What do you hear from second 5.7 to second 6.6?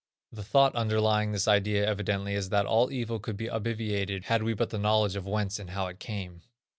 it came.